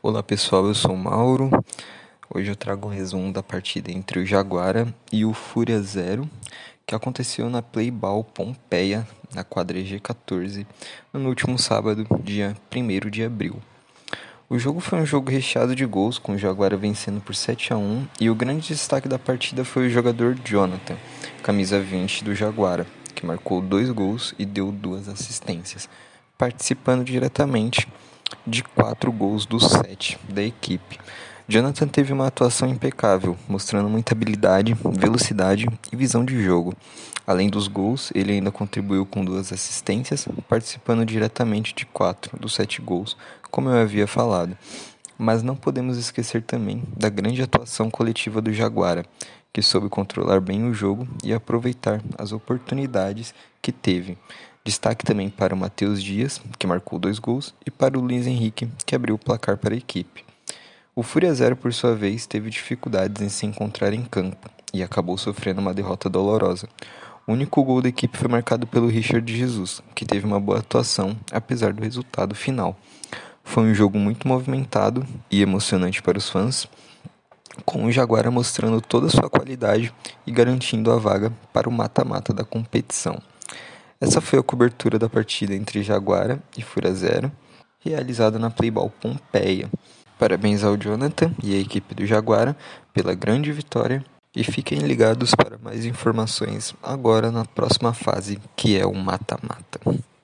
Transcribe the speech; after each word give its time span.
Olá 0.00 0.22
pessoal, 0.22 0.64
eu 0.64 0.74
sou 0.74 0.94
Mauro. 0.94 1.50
Hoje 2.32 2.48
eu 2.48 2.54
trago 2.54 2.86
um 2.86 2.90
resumo 2.90 3.32
da 3.32 3.42
partida 3.42 3.90
entre 3.90 4.20
o 4.20 4.24
Jaguara 4.24 4.94
e 5.12 5.24
o 5.24 5.32
Fúria 5.32 5.82
Zero, 5.82 6.30
que 6.86 6.94
aconteceu 6.94 7.50
na 7.50 7.62
Playball 7.62 8.22
Pompeia, 8.22 9.04
na 9.34 9.42
quadra 9.42 9.76
G14, 9.76 10.64
no 11.12 11.28
último 11.28 11.58
sábado, 11.58 12.06
dia 12.22 12.56
1 12.72 13.10
de 13.10 13.24
abril. 13.24 13.56
O 14.48 14.56
jogo 14.56 14.78
foi 14.78 15.00
um 15.00 15.04
jogo 15.04 15.32
recheado 15.32 15.74
de 15.74 15.84
gols, 15.84 16.16
com 16.16 16.34
o 16.34 16.38
Jaguara 16.38 16.76
vencendo 16.76 17.20
por 17.20 17.34
7 17.34 17.72
a 17.72 17.76
1 17.76 18.06
e 18.20 18.30
o 18.30 18.36
grande 18.36 18.68
destaque 18.68 19.08
da 19.08 19.18
partida 19.18 19.64
foi 19.64 19.88
o 19.88 19.90
jogador 19.90 20.36
Jonathan, 20.44 20.96
camisa 21.42 21.80
20 21.80 22.22
do 22.22 22.36
Jaguara, 22.36 22.86
que 23.16 23.26
marcou 23.26 23.60
dois 23.60 23.90
gols 23.90 24.32
e 24.38 24.46
deu 24.46 24.70
duas 24.70 25.08
assistências, 25.08 25.88
participando 26.38 27.02
diretamente 27.04 27.88
de 28.48 28.62
quatro 28.64 29.12
gols 29.12 29.44
dos 29.44 29.64
sete 29.64 30.18
da 30.28 30.42
equipe. 30.42 30.98
Jonathan 31.46 31.86
teve 31.86 32.12
uma 32.12 32.26
atuação 32.26 32.68
impecável, 32.68 33.36
mostrando 33.48 33.88
muita 33.88 34.14
habilidade, 34.14 34.74
velocidade 34.74 35.66
e 35.92 35.96
visão 35.96 36.24
de 36.24 36.42
jogo. 36.42 36.74
Além 37.26 37.48
dos 37.48 37.68
gols, 37.68 38.10
ele 38.14 38.32
ainda 38.32 38.50
contribuiu 38.50 39.06
com 39.06 39.24
duas 39.24 39.52
assistências, 39.52 40.26
participando 40.48 41.06
diretamente 41.06 41.74
de 41.74 41.86
quatro 41.86 42.38
dos 42.38 42.54
sete 42.54 42.82
gols, 42.82 43.16
como 43.50 43.68
eu 43.70 43.80
havia 43.80 44.06
falado. 44.06 44.56
Mas 45.16 45.42
não 45.42 45.56
podemos 45.56 45.96
esquecer 45.96 46.42
também 46.42 46.82
da 46.96 47.08
grande 47.08 47.42
atuação 47.42 47.90
coletiva 47.90 48.40
do 48.40 48.52
Jaguara, 48.52 49.04
que 49.52 49.62
soube 49.62 49.88
controlar 49.88 50.40
bem 50.40 50.68
o 50.68 50.74
jogo 50.74 51.08
e 51.24 51.32
aproveitar 51.32 52.02
as 52.16 52.32
oportunidades 52.32 53.34
que 53.60 53.72
teve. 53.72 54.16
Destaque 54.68 55.02
também 55.02 55.30
para 55.30 55.54
o 55.54 55.56
Matheus 55.56 56.02
Dias, 56.02 56.42
que 56.58 56.66
marcou 56.66 56.98
dois 56.98 57.18
gols, 57.18 57.54
e 57.64 57.70
para 57.70 57.98
o 57.98 58.02
Luiz 58.02 58.26
Henrique, 58.26 58.68
que 58.84 58.94
abriu 58.94 59.14
o 59.14 59.18
placar 59.18 59.56
para 59.56 59.72
a 59.72 59.78
equipe. 59.78 60.22
O 60.94 61.02
Fúria 61.02 61.32
Zero, 61.32 61.56
por 61.56 61.72
sua 61.72 61.94
vez, 61.94 62.26
teve 62.26 62.50
dificuldades 62.50 63.22
em 63.22 63.30
se 63.30 63.46
encontrar 63.46 63.94
em 63.94 64.02
campo 64.02 64.50
e 64.74 64.82
acabou 64.82 65.16
sofrendo 65.16 65.62
uma 65.62 65.72
derrota 65.72 66.10
dolorosa. 66.10 66.68
O 67.26 67.32
único 67.32 67.64
gol 67.64 67.80
da 67.80 67.88
equipe 67.88 68.18
foi 68.18 68.28
marcado 68.28 68.66
pelo 68.66 68.88
Richard 68.88 69.34
Jesus, 69.34 69.80
que 69.94 70.04
teve 70.04 70.26
uma 70.26 70.38
boa 70.38 70.58
atuação, 70.58 71.16
apesar 71.32 71.72
do 71.72 71.82
resultado 71.82 72.34
final. 72.34 72.76
Foi 73.42 73.62
um 73.62 73.72
jogo 73.72 73.98
muito 73.98 74.28
movimentado 74.28 75.02
e 75.30 75.40
emocionante 75.40 76.02
para 76.02 76.18
os 76.18 76.28
fãs, 76.28 76.68
com 77.64 77.86
o 77.86 77.90
Jaguara 77.90 78.30
mostrando 78.30 78.82
toda 78.82 79.06
a 79.06 79.10
sua 79.10 79.30
qualidade 79.30 79.94
e 80.26 80.30
garantindo 80.30 80.92
a 80.92 80.98
vaga 80.98 81.32
para 81.54 81.70
o 81.70 81.72
mata-mata 81.72 82.34
da 82.34 82.44
competição. 82.44 83.18
Essa 84.00 84.20
foi 84.20 84.38
a 84.38 84.42
cobertura 84.44 84.96
da 84.96 85.08
partida 85.08 85.54
entre 85.54 85.82
Jaguara 85.82 86.40
e 86.56 86.62
Fura 86.62 86.94
Zero, 86.94 87.32
realizada 87.80 88.38
na 88.38 88.48
Playball 88.48 88.90
Pompeia. 88.90 89.68
Parabéns 90.16 90.62
ao 90.62 90.76
Jonathan 90.76 91.32
e 91.42 91.54
à 91.54 91.58
equipe 91.58 91.96
do 91.96 92.06
Jaguara 92.06 92.56
pela 92.92 93.12
grande 93.12 93.50
vitória 93.50 94.04
e 94.36 94.44
fiquem 94.44 94.78
ligados 94.78 95.34
para 95.34 95.58
mais 95.58 95.84
informações 95.84 96.74
agora 96.80 97.32
na 97.32 97.44
próxima 97.44 97.92
fase, 97.92 98.38
que 98.54 98.78
é 98.78 98.86
o 98.86 98.94
mata-mata. 98.94 99.80